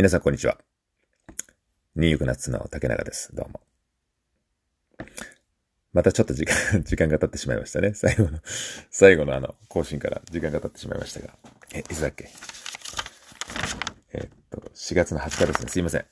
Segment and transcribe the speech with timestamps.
[0.00, 0.56] 皆さん、こんにちは。
[1.94, 3.36] ニュークナッツの竹中です。
[3.36, 3.60] どうも。
[5.92, 7.92] またちょっと時間、 時間が経ってしまいましたね。
[7.92, 8.40] 最後の、
[8.90, 11.36] 最後のあの、更新から時間が経ってしまいましたが。
[11.74, 12.30] え、いつだっけ？
[14.14, 15.68] えー、っと、4月の20日ですね。
[15.70, 16.06] すいません。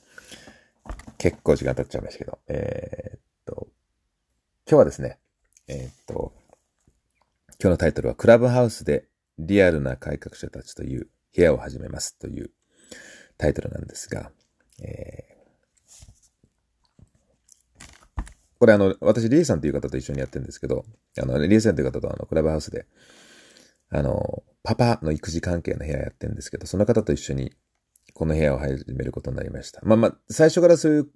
[1.16, 2.38] 結構時間経っちゃいましたけど。
[2.48, 3.68] えー、っと、
[4.66, 5.18] 今日はですね、
[5.66, 6.34] えー、っと、
[7.52, 9.08] 今日のタイトルは、クラブハウスで
[9.38, 12.50] リアルな改革者たちという部屋を始めますという
[13.38, 14.30] タイトルなんですが、
[14.82, 18.22] えー、
[18.58, 20.84] これあの、私、リエさんという方と一緒にやってるんですけど、
[21.20, 22.86] あの、リエさんという方とあの、クラブハウスで、
[23.90, 27.54] あの、パパの育児関係の部屋やってるんですけど、その方と一緒に
[28.12, 29.80] この部屋を始めることになりました。
[29.84, 31.08] まあまあ、最初からそういう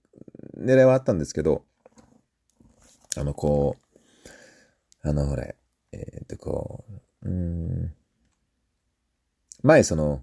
[0.57, 1.65] 狙いはあったんですけど、
[3.17, 3.77] あの、こ
[5.05, 5.57] う、あの、ほれ、
[5.93, 6.85] えー、っと、こ
[7.23, 7.95] う、うん、
[9.63, 10.23] 前その、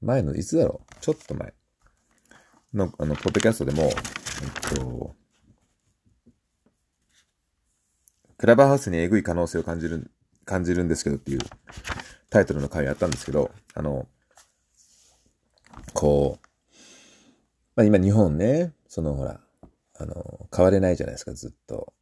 [0.00, 0.94] 前の、いつだろう？
[1.00, 1.52] ちょっと前
[2.74, 3.92] の、あの、ポッドキャストでも、えっ
[4.76, 5.14] と、
[8.38, 10.10] クラブハウスにえぐい可能性を感じる、
[10.46, 11.40] 感じるんですけどっていう
[12.30, 14.08] タイトルの回あったんですけど、あの、
[15.92, 16.46] こう、
[17.76, 19.40] まあ今日本ね、そのほら、
[19.98, 21.92] あの、変われないじゃないですか、ずっと。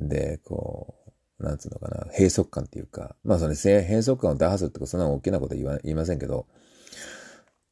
[0.00, 0.94] で、こ
[1.38, 6.46] う、なんつうのかな、閉塞感っていうか、まあそれ、閉塞感を打破するとか、そんな大きなこと言わ言いませんけど、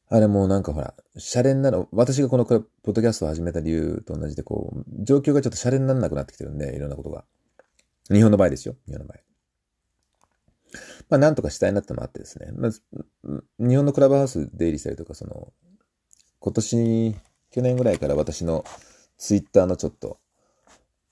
[0.09, 7.25] あれもなんかほら、シャレになる、私がこのポッドキャストを始めた理由と同じで、こう、状況がちょっとシャレにならなくなってきてるんで、いろんなことが。
[8.09, 8.77] 日本の場合ですよ。
[8.87, 9.19] 日本の場合。
[11.09, 12.53] まあ、なんとかしたいなってのもあってですね。
[12.53, 12.83] まず、
[13.59, 15.53] 日本のクラブハウス出入りしたりとか、その、
[16.39, 17.17] 今年、
[17.51, 18.65] 去年ぐらいから私の
[19.19, 20.21] ツイッターのちょっと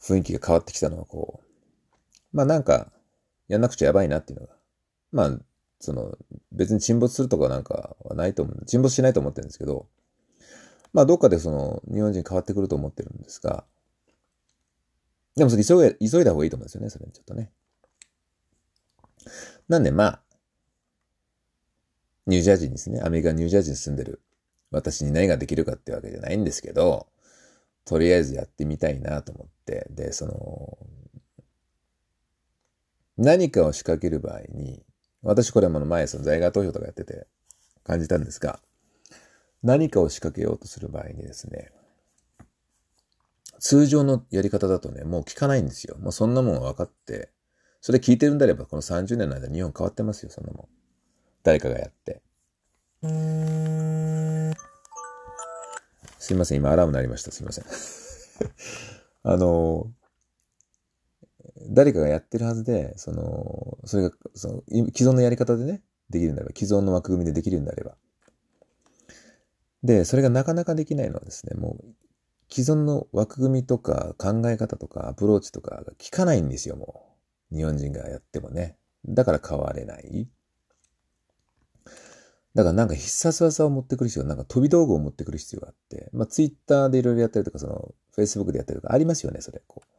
[0.01, 2.93] 雰囲気が変わってきたのは、こう、まあなんか、
[3.49, 4.55] やんなくちゃやばいなっていうのが、
[5.11, 5.39] まあ、
[5.81, 6.17] その、
[6.53, 8.65] 別に沈没するとかなんかはないと思う。
[8.67, 9.87] 沈没しないと思ってるんですけど、
[10.93, 13.65] まあ、どっかでその、日本人変わってくると思ってるんですが、
[15.37, 17.51] でもそれ急い急いだ方がいいと思うんですよね、それちょっとね。
[19.69, 20.21] なんでまあ、
[22.27, 24.21] ニュージャージーにですね、アメリカニュージャージーに住んでる
[24.71, 27.07] 私に何ができるかってわけじゃないんですけど、
[27.85, 30.79] とりあえずやってみたいなと思って、で、その、
[33.17, 34.83] 何かを仕掛ける場合に、
[35.25, 37.27] 私これも前その在外投票とかやってて
[37.83, 38.61] 感じたんですが、
[39.63, 41.73] 何かを仕掛けようとする場合にですね、
[43.59, 45.97] 通常のやり方だとね、もう聞かないんですよ。
[45.99, 47.31] もうそんなもん分かって、
[47.81, 50.69] それ聞いてるんであれば、この30年の間日本変わってますよ、そんなもん。
[51.43, 52.21] 誰かがやって。
[56.19, 57.31] すいません、今アラーム鳴りました。
[57.31, 57.65] すいません。
[59.25, 59.91] あの、
[61.69, 67.97] 誰かがやってるはずで、その、それが、その、既存のやり方でね、できるんだれば、既存の枠組みでできるんであれば。
[69.83, 71.85] で、それがなかなかできないのはですね、もう、
[72.51, 77.17] 既存の枠組みとか考え方とかアプローチとかが効かないんですよ、も
[77.53, 77.57] う。
[77.57, 78.77] 日本人がやってもね。
[79.07, 80.29] だから変われない。
[82.55, 89.61] だからなんか必殺技を持ってくる必要、なんか飛び道具を持ってくる必要があって、まあツイッターでいろいろやったりとか、その、フェイスブックでやったりとかありますよね、それ。
[89.67, 89.94] こう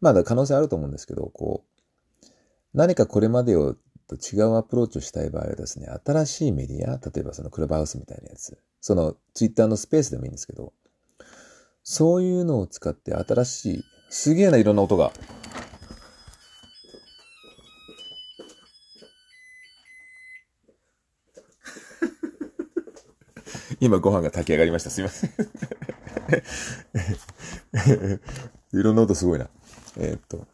[0.00, 2.26] まだ可能性あると思うんですけど、こう、
[2.74, 10.72] 何かこれまでをと違うアプローチをしたい場合はですね、新しいメディア、例えばそのクラブハウスみたいなやつ、そのツイッターのスペースでもいいんですけど、
[11.82, 15.12] そういうのを使って新しい、すげえないろんな音が。
[23.80, 24.90] 今ご飯が炊き上がりました。
[24.90, 25.30] すいません
[28.72, 29.50] いろんな音すごいな。
[29.96, 30.46] えー、っと、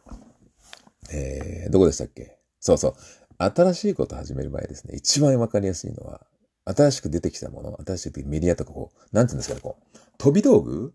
[1.11, 2.37] えー、どこでしたっけ？
[2.59, 2.95] そうそう。
[3.37, 6.27] 新しいこと始める場合ですね、一番わかりやすいのは、
[6.65, 10.93] 新しく出てきたもの、新しくメディアとかこう、なんて言うんですかね、こう、飛び道具？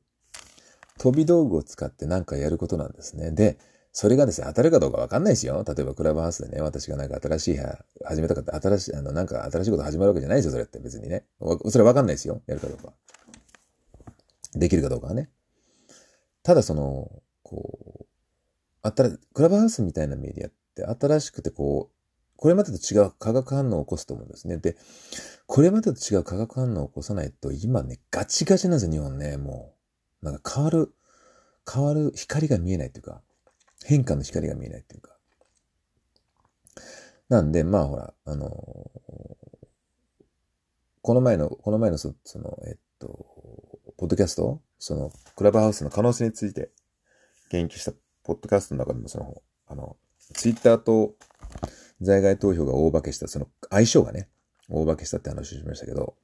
[0.99, 3.33] 飛び道具を使って何かやることなんですね。
[3.33, 3.59] で、
[3.93, 5.65] それがですね、当たるかどうかわかんないですよ。
[5.67, 11.25] 例えばクラブハウスでね、私がなんか新しい部屋始めたかった、新しい、あの、なんか新しいこと始まるわけじゃないですよ、それって別にね。
[11.69, 12.43] それわかんないですよ。
[12.47, 12.93] やるかどうか。
[14.55, 15.31] できるかどうかはね。
[16.43, 17.11] ただその、
[18.87, 21.97] あた、クラブハウスみたいなメディアって新しくてこう、
[22.37, 24.59] これまでと違う化学反応を起こすと思うんですね。
[24.59, 24.77] で、
[25.47, 29.75] これまでと違う化学反応を起こさないと、今ね、ガチガチなんですよ、日本ね、も
[30.23, 30.25] う。
[30.25, 30.95] なんか変わる、
[31.69, 33.23] 変わる光が見えないっていうか、
[33.85, 35.17] 変化の光が見えないっていうか。
[37.29, 39.67] なんで、まあほら、あのー、
[41.03, 43.09] この前の、この前のそ、その、えっと、
[43.97, 46.71] ポッドキャストその、クラブハウスの可能性について
[47.51, 47.93] 言及した
[48.27, 49.97] ポッドキャストの中でもその、あの、
[50.35, 51.15] ツイッターと
[52.01, 54.29] 在外投票が大化けした、その相性がね、
[54.69, 56.17] 大化けしたって話をしましたけど、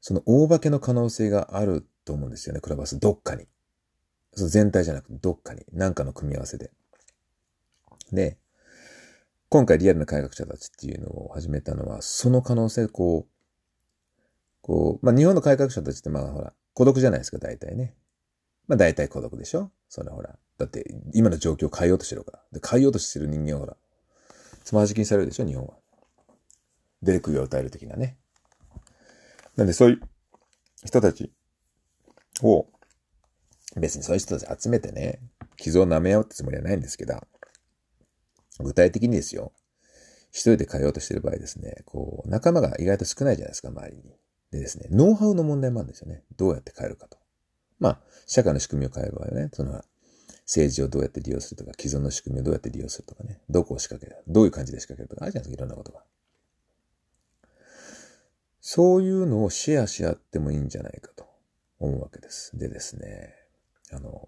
[0.00, 2.98] その大化けの可能性があると思うんですよね、クラブハウス。
[2.98, 3.46] どっかに。
[4.32, 5.66] その全体じゃなくて、どっかに。
[5.74, 6.70] 何かの組み合わせで。
[8.10, 8.38] で、
[9.50, 13.32] 今回リアルな改革者たちっていうのを始めたのは、その可能性、こう、
[14.62, 17.94] こう、まあ日本の改革者たちってまあほら、孤独じゃないですか、大体ね。
[18.72, 19.70] まあ大体孤独でしょ？
[19.90, 20.38] それほら。
[20.56, 20.82] だって
[21.12, 22.42] 今の状況を変えようとしてるから。
[22.52, 23.76] で、変えようとしてる人間はほら、
[24.64, 25.46] つまじきにされるでしょ？
[25.46, 25.74] 日本は。
[27.02, 28.16] 出るを与える的なね。
[29.56, 30.00] なんでそういう
[30.86, 31.30] 人たち
[32.42, 32.66] を、
[33.76, 35.20] 別にそういう人たち集めてね、
[35.58, 37.20] 傷を舐めようってつもりはないんですけど、
[38.58, 39.52] 具体的にですよ、
[40.30, 44.02] 一人で変えようとしてる場合ですね、こう、仲間が意外と少ないじゃないですか、周りに。
[44.50, 46.24] でですね、ノウハウの問題もあるんですよね。
[46.36, 47.18] どうやって変えるかと。
[47.82, 49.82] まあ、社会の仕組みを変える場合はね、その、
[50.44, 56.04] 政治をどうやって利用するとか、既存の仕組みをどうやって利用するとかね、どこを仕掛ける、どういう感じで仕掛けるとかあるじゃないですか、いろんなことが。
[58.60, 61.26] そういうのをシェアし合ってもいいんじゃないかと
[61.80, 62.56] 思うわけです。
[62.56, 63.34] でですね、
[63.92, 64.22] あの、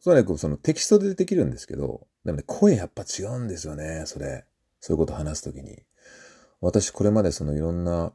[0.00, 4.44] それはそのテキストでできるんですけど、でもね、声やっぱ違うんですよね、それ。
[4.80, 5.82] そういうこと話すときに。
[6.60, 8.12] 私これまでそのいろんな、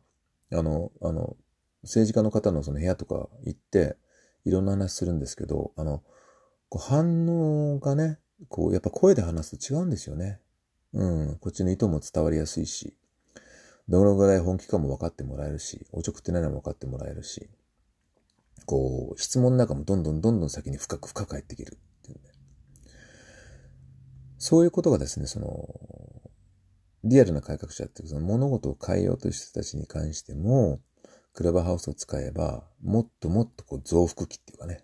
[0.51, 1.37] あの、あの、
[1.83, 3.97] 政治家の方のその部屋とか行って、
[4.45, 6.03] いろんな話するんですけど、あの、
[6.69, 8.19] こう反応がね、
[8.49, 10.39] こう、やっぱ声で話すと違うんですよね。
[10.93, 12.95] うん、こっちの意図も伝わりやすいし、
[13.89, 17.49] どのぐらい本気かも分かってもらえるし、おちょくってないのも分かってもらえるし、
[18.65, 22.23] こう、質問の中もどんどんどんどん先に深く深く入っていけるっていうね。
[24.37, 25.67] そういうことがですね、その、
[27.03, 30.79] リアルな改革者っていうその物事を変えようという人たちに関しても、
[31.33, 34.83] クラブハウスを使えば、もっともっとこう増幅器っていうかね、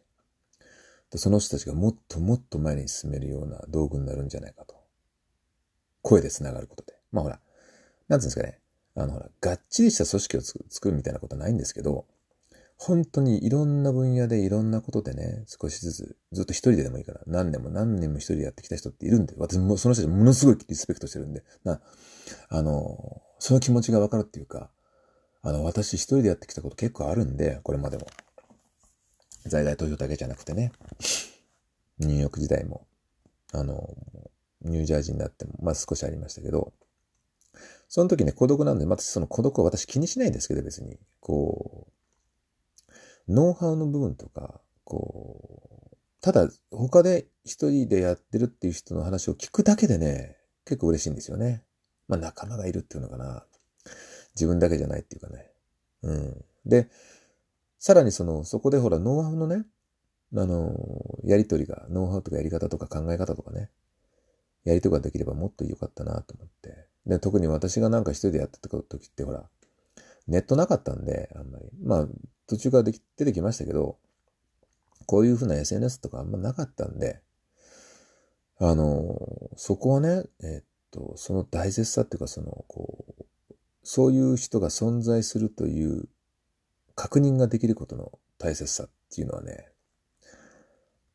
[1.15, 4.75] その人たちがもっともっと前に進めるような道具になるんじゃないかと。
[6.01, 6.93] 声で繋がることで。
[7.11, 7.39] まあほら、
[8.07, 8.59] なんつうんですかね。
[8.95, 12.05] あのほら、がっちりした組織を作るみたいなことはないんですけど、
[12.77, 21.81] 本当にいろんな分野でいろんなことでね、少しずつ、ずっと一人ででもいいから、何年も何年も一人でやってきた人っているんで、私もその人たちものすごいリスペクトしてるんで、な、
[22.47, 24.71] あの、その気持ちがわかるっていうか、
[25.49, 28.05] あの、私一人でやってきたこと結構あるんで、これまでも。
[29.45, 30.71] 在外投票だけじゃなくてね、
[31.97, 32.85] ニューヨーク時代も、
[33.51, 33.95] あの、
[34.61, 36.71] ニュージャージーになっても、まあ少しありましたけど、
[37.87, 40.99] その時ね、孤独なんで、またその孤独は私気にしないんですけど、別に。
[41.19, 41.87] こ
[43.27, 51.63] う、ノウハウの部分とか、こう、ただ他で一人でやってるっていう人の話を聞くだけでね、結構嬉しいんですよね。
[52.07, 53.45] まあ仲間がいるっていうのかな。
[54.35, 55.51] 自分だけじゃないっていうかね。
[56.03, 56.45] うん。
[56.65, 56.89] で、
[57.77, 59.65] さらにその、そこでほら、ノウハウのね、
[60.35, 60.73] あの、
[61.23, 63.69] やりとりが、ノウハウとかやり方とか考え方とかね、
[64.63, 66.87] やりとかできればもっと良かったなと思って。
[67.05, 69.49] で、特に私がなんか一人でやってた時ってほら、
[70.27, 71.65] ネットなかったんで、あんまり。
[71.83, 72.07] まあ、
[72.47, 73.97] 途中からでき出てきましたけど、
[75.05, 77.21] こういうふうな SNS とかあんまなかったんで、
[78.59, 83.18] あの、そこはね、えっと、その大切さっていうか、その、こう、
[83.83, 86.09] そういう人が存在するという
[86.95, 89.69] 確認ができることの大切さっていうのはね、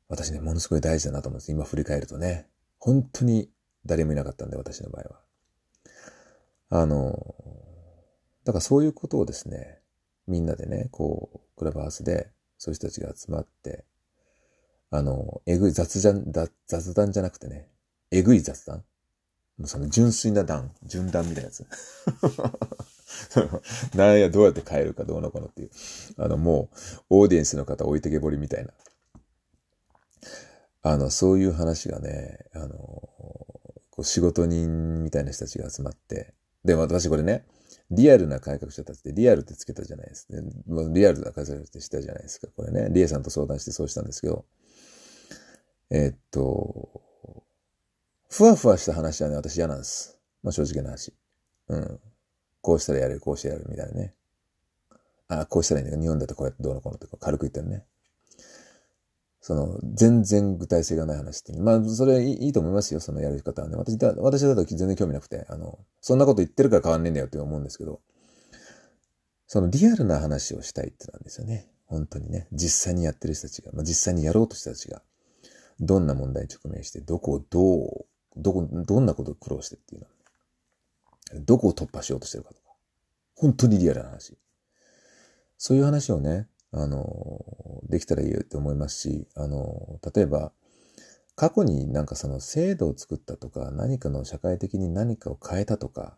[0.09, 1.53] 私ね、ものすごい大事だなと思うんです。
[1.53, 2.47] 今振り返るとね。
[2.79, 3.51] 本当に
[3.87, 6.81] 誰もいなかったんで、私の場合は。
[6.83, 7.35] あの、
[8.45, 9.81] だからそういうことをですね、
[10.27, 13.85] みんなでね、こう、クラブハウスで、そういう人たちが集まって、
[14.91, 16.25] あの、えぐい雑談、
[16.67, 17.69] 雑談じゃなくてね、
[18.11, 18.85] えぐい雑談
[19.65, 21.65] その純粋な談、純談みたいなやつ。
[23.97, 25.71] なんや、どうやって変えるかどうのこのっていう。
[26.17, 26.71] あの、も
[27.11, 28.73] う、オーディエンスの方置いてけぼりみたいな。
[30.83, 32.69] あの、そういう話がね、あの、
[33.95, 36.35] こう仕事人みたいな人たちが集まって、
[36.65, 37.47] で、私これね、
[37.91, 40.35] リアルな改革者たちでリアルってつけたじゃないですか。
[40.93, 42.49] リアルな改革者ってしたじゃないですか。
[42.57, 44.45] これね、リエさんと相談してそうしたんですけど、
[45.91, 47.04] え、っと、
[48.37, 50.19] ふわふわした話はね、私嫌なんです。
[50.43, 51.15] まあ正直な話。
[51.69, 52.01] うん。
[52.63, 54.13] こうしたらやる、こうしてやるみたいなね。
[55.29, 57.85] あ、こうしたらいいんだけど日本だとこうやってどうのこうのって軽く言ってるね。
[59.41, 61.53] その、全然具体性がない話って。
[61.61, 63.77] まあ、それいいと思いますよ、そのやる方はね。
[63.77, 68.01] 私だ、私だと全然興味なくて、あの、そんなこと言ってるから変わんねえんだよって思うんですけど、
[69.47, 71.69] そのリアルな話をしたいってなんですよね。
[71.87, 72.49] 本当にね。
[72.51, 75.03] 実際にやってる人たちが、まあ、実際にやろうとした人たちが、
[75.79, 80.07] どんな問題に直面して、どこをどう、どこ、どんなことを苦労してっていうの。
[81.45, 82.73] どこを突破しようとしてるかとか。
[83.35, 84.37] 本当にリアルな話。
[85.59, 87.45] そういう話をね、あの、
[87.89, 90.53] できたらいいよって思いますし、あの、例えば、
[91.37, 96.17] 過去になんかその制度を作ったとか、何かの社会的に何かを変えたとか、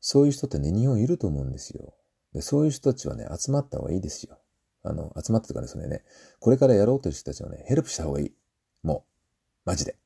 [0.00, 1.94] そういう人ってね、日本いると思うんですよ。
[2.34, 4.38] で、そういう人たちはね、集まった方がいいですよ。
[4.82, 6.04] あの、集まってとかね、それね、
[6.40, 8.34] これからやろうという人たちをね、ヘルプした方がいい。
[8.82, 9.06] も
[9.64, 9.96] う、マジで。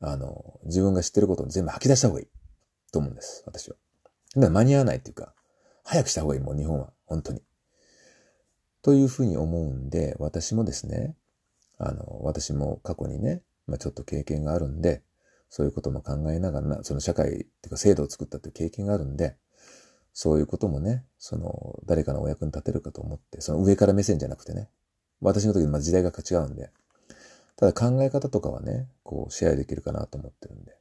[0.00, 2.26] あの、自分が知ってることを全部吐き出した方がいい。
[2.92, 3.76] と思うんです、私は。
[4.34, 5.34] だから間に合わないっていうか、
[5.84, 6.92] 早くした方がいい、もう日本は。
[7.06, 7.42] 本当に。
[8.82, 11.16] というふうに思うんで、私もですね、
[11.78, 15.02] あの、私も過去にね、まあちょっと経験があるんで、
[15.48, 19.36] そういうことも考えながらな、その社会っていうか制度を作ったっていう経験があるんで、
[20.12, 24.70] そういうこともね、その、誰かのお役に立てるかと思って、その上から目線じゃなくてね、
[25.20, 26.70] 私の時まあ時代が違うんで、
[27.56, 30.76] ただ考え方とかはね、こうシェアできるかなと思ってるんで、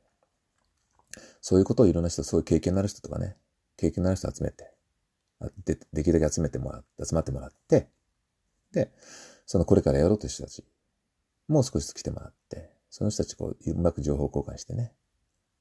[1.41, 3.37] そういうことをいろんな人、そういう経験のある人とかね、
[3.77, 4.73] 経験のある人集めて、
[5.65, 7.87] でできるだけ集めてもらって、集まってもらって、
[8.71, 8.91] で、
[9.45, 10.65] そのこれからやろうという人たち、
[11.47, 14.91] もう少しずつ来てもらって、その人たちこう、うまく情報交換してね、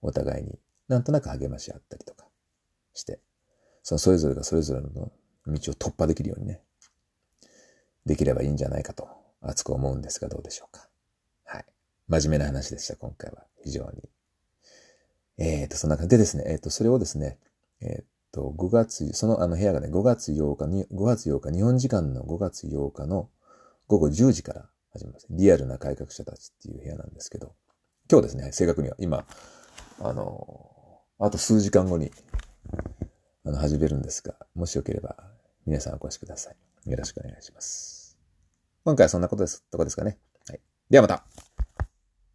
[0.02, 2.26] お互いになんとなく励まし合ったりとか
[2.92, 3.20] して、
[3.82, 5.12] そのそれぞれがそれぞれの道
[5.46, 6.60] を突破できるようにね、
[8.06, 9.08] できればいいんじゃないかと
[9.40, 10.88] 熱く思うんですがどうでしょうか。
[12.08, 13.44] 真面目な話でした、今回は。
[13.62, 14.08] 非常に。
[15.38, 17.38] えっ、ー、と、そんな感じでですね、えっ、ー、と、それをですね、
[17.80, 23.30] えっ、ー、と、5月、そのあの部屋がね、5月8日に、5月8日、日本時間の5月8日の
[23.88, 25.26] 午後10時から始めます。
[25.30, 27.54] リアルな改革者たちっていう部屋なんですけど、
[28.10, 29.26] 今日ですね、正確には今、
[30.00, 32.12] あの、あと数時間後に
[33.46, 35.16] あの、始めるんですが、もしよければ、
[35.66, 36.90] 皆さんお越しください。
[36.90, 38.18] よろしくお願いします。
[38.84, 40.18] 今回はそんなことです、とこですかね。
[40.48, 40.60] はい。
[40.88, 41.24] ではまた